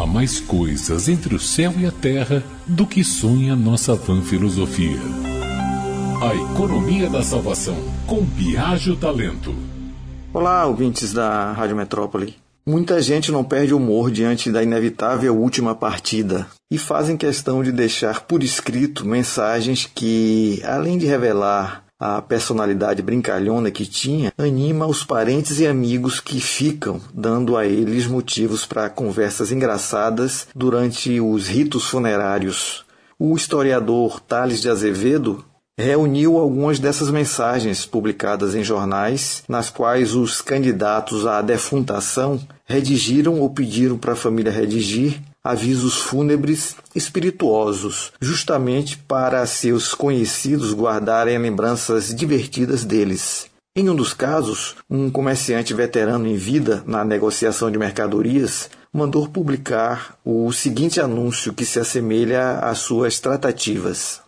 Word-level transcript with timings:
Há 0.00 0.06
mais 0.06 0.38
coisas 0.38 1.08
entre 1.08 1.34
o 1.34 1.40
céu 1.40 1.74
e 1.76 1.84
a 1.84 1.90
terra 1.90 2.40
do 2.64 2.86
que 2.86 3.02
sonha 3.02 3.56
nossa 3.56 3.96
van 3.96 4.22
filosofia. 4.22 4.96
A 6.22 6.36
economia 6.36 7.10
da 7.10 7.20
salvação, 7.20 7.74
com 8.06 8.22
Biagio 8.22 8.94
Talento. 8.94 9.52
Olá, 10.32 10.64
ouvintes 10.66 11.12
da 11.12 11.50
Rádio 11.50 11.74
Metrópole. 11.74 12.36
Muita 12.64 13.02
gente 13.02 13.32
não 13.32 13.42
perde 13.42 13.74
humor 13.74 14.08
diante 14.12 14.52
da 14.52 14.62
inevitável 14.62 15.36
última 15.36 15.74
partida 15.74 16.46
e 16.70 16.78
fazem 16.78 17.16
questão 17.16 17.60
de 17.60 17.72
deixar 17.72 18.20
por 18.20 18.44
escrito 18.44 19.04
mensagens 19.04 19.90
que, 19.92 20.62
além 20.64 20.96
de 20.96 21.06
revelar 21.06 21.87
a 21.98 22.22
personalidade 22.22 23.02
brincalhona 23.02 23.70
que 23.70 23.84
tinha, 23.84 24.32
anima 24.38 24.86
os 24.86 25.02
parentes 25.02 25.58
e 25.58 25.66
amigos 25.66 26.20
que 26.20 26.40
ficam, 26.40 27.00
dando 27.12 27.56
a 27.56 27.66
eles 27.66 28.06
motivos 28.06 28.64
para 28.64 28.88
conversas 28.88 29.50
engraçadas 29.50 30.46
durante 30.54 31.20
os 31.20 31.48
ritos 31.48 31.88
funerários. 31.88 32.84
O 33.18 33.34
historiador 33.34 34.20
Tales 34.20 34.60
de 34.60 34.68
Azevedo 34.68 35.44
reuniu 35.76 36.38
algumas 36.38 36.78
dessas 36.78 37.10
mensagens 37.10 37.86
publicadas 37.86 38.54
em 38.54 38.62
jornais, 38.62 39.42
nas 39.48 39.70
quais 39.70 40.14
os 40.14 40.40
candidatos 40.40 41.26
à 41.26 41.42
defuntação 41.42 42.40
redigiram 42.64 43.40
ou 43.40 43.50
pediram 43.50 43.96
para 43.96 44.12
a 44.12 44.16
família 44.16 44.52
redigir 44.52 45.20
avisos 45.48 45.96
fúnebres 45.96 46.76
espirituosos, 46.94 48.12
justamente 48.20 48.98
para 48.98 49.46
seus 49.46 49.94
conhecidos 49.94 50.74
guardarem 50.74 51.38
lembranças 51.38 52.14
divertidas 52.14 52.84
deles. 52.84 53.46
Em 53.74 53.88
um 53.88 53.94
dos 53.94 54.12
casos, 54.12 54.76
um 54.90 55.08
comerciante 55.08 55.72
veterano 55.72 56.26
em 56.26 56.36
vida 56.36 56.82
na 56.86 57.02
negociação 57.02 57.70
de 57.70 57.78
mercadorias 57.78 58.68
mandou 58.92 59.26
publicar 59.26 60.18
o 60.22 60.52
seguinte 60.52 61.00
anúncio 61.00 61.54
que 61.54 61.64
se 61.64 61.80
assemelha 61.80 62.58
às 62.58 62.80
suas 62.80 63.18
tratativas. 63.18 64.20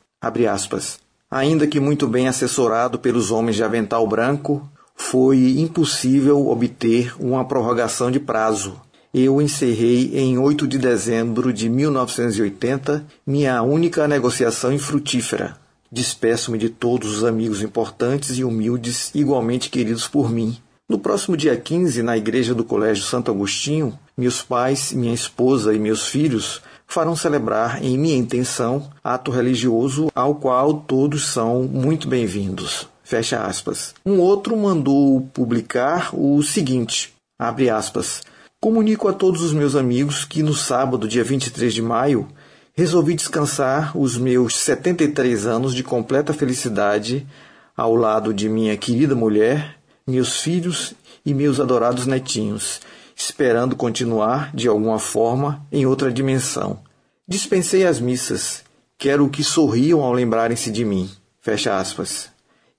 Aspas. 0.50 1.00
Ainda 1.30 1.66
que 1.66 1.78
muito 1.78 2.08
bem 2.08 2.28
assessorado 2.28 2.98
pelos 2.98 3.30
homens 3.30 3.56
de 3.56 3.62
avental 3.62 4.06
branco, 4.06 4.66
foi 4.96 5.58
impossível 5.58 6.48
obter 6.48 7.14
uma 7.18 7.44
prorrogação 7.44 8.10
de 8.10 8.18
prazo. 8.18 8.80
Eu 9.12 9.42
encerrei 9.42 10.12
em 10.14 10.38
8 10.38 10.68
de 10.68 10.78
dezembro 10.78 11.52
de 11.52 11.68
1980 11.68 13.04
minha 13.26 13.60
única 13.60 14.06
negociação 14.06 14.72
infrutífera. 14.72 15.56
Despeço-me 15.90 16.56
de 16.56 16.68
todos 16.68 17.16
os 17.16 17.24
amigos 17.24 17.60
importantes 17.60 18.38
e 18.38 18.44
humildes 18.44 19.10
igualmente 19.12 19.68
queridos 19.68 20.06
por 20.06 20.30
mim. 20.30 20.56
No 20.88 20.96
próximo 20.96 21.36
dia 21.36 21.56
15, 21.56 22.04
na 22.04 22.16
igreja 22.16 22.54
do 22.54 22.62
Colégio 22.62 23.02
Santo 23.02 23.32
Agostinho, 23.32 23.98
meus 24.16 24.42
pais, 24.42 24.92
minha 24.92 25.12
esposa 25.12 25.74
e 25.74 25.78
meus 25.80 26.06
filhos 26.06 26.62
farão 26.86 27.16
celebrar 27.16 27.82
em 27.84 27.98
minha 27.98 28.16
intenção 28.16 28.90
ato 29.02 29.32
religioso 29.32 30.08
ao 30.14 30.36
qual 30.36 30.72
todos 30.74 31.26
são 31.26 31.64
muito 31.64 32.06
bem-vindos. 32.06 32.86
Fecha 33.02 33.42
aspas. 33.42 33.92
Um 34.06 34.20
outro 34.20 34.56
mandou 34.56 35.20
publicar 35.34 36.10
o 36.12 36.40
seguinte, 36.44 37.12
abre 37.36 37.68
aspas, 37.68 38.22
Comunico 38.62 39.08
a 39.08 39.12
todos 39.14 39.40
os 39.40 39.54
meus 39.54 39.74
amigos 39.74 40.26
que 40.26 40.42
no 40.42 40.52
sábado, 40.52 41.08
dia 41.08 41.24
23 41.24 41.72
de 41.72 41.80
maio, 41.80 42.28
resolvi 42.74 43.14
descansar 43.14 43.96
os 43.96 44.18
meus 44.18 44.54
73 44.54 45.46
anos 45.46 45.74
de 45.74 45.82
completa 45.82 46.34
felicidade 46.34 47.26
ao 47.74 47.96
lado 47.96 48.34
de 48.34 48.50
minha 48.50 48.76
querida 48.76 49.14
mulher, 49.14 49.78
meus 50.06 50.42
filhos 50.42 50.92
e 51.24 51.32
meus 51.32 51.58
adorados 51.58 52.04
netinhos, 52.04 52.82
esperando 53.16 53.74
continuar, 53.74 54.54
de 54.54 54.68
alguma 54.68 54.98
forma, 54.98 55.66
em 55.72 55.86
outra 55.86 56.12
dimensão. 56.12 56.80
Dispensei 57.26 57.86
as 57.86 57.98
missas, 57.98 58.62
quero 58.98 59.30
que 59.30 59.42
sorriam 59.42 60.02
ao 60.02 60.12
lembrarem-se 60.12 60.70
de 60.70 60.84
mim. 60.84 61.08
Fecha 61.40 61.78
aspas. 61.78 62.29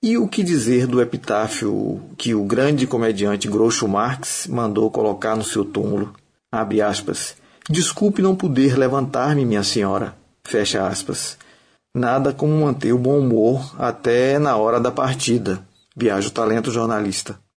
E 0.03 0.17
o 0.17 0.27
que 0.27 0.41
dizer 0.41 0.87
do 0.87 0.99
epitáfio 0.99 2.01
que 2.17 2.33
o 2.33 2.43
grande 2.43 2.87
comediante 2.87 3.47
Groucho 3.47 3.87
Marx 3.87 4.47
mandou 4.47 4.89
colocar 4.89 5.35
no 5.35 5.43
seu 5.43 5.63
túmulo? 5.63 6.11
Abre 6.51 6.81
aspas. 6.81 7.35
Desculpe 7.69 8.19
não 8.19 8.35
poder 8.35 8.75
levantar-me, 8.75 9.45
minha 9.45 9.61
senhora. 9.61 10.15
Fecha 10.43 10.87
aspas. 10.87 11.37
Nada 11.95 12.33
como 12.33 12.65
manter 12.65 12.91
o 12.93 12.97
bom 12.97 13.19
humor 13.19 13.75
até 13.77 14.39
na 14.39 14.55
hora 14.55 14.79
da 14.79 14.89
partida. 14.89 15.63
Viaja 15.95 16.29
o 16.29 16.31
talento 16.31 16.71
jornalista. 16.71 17.39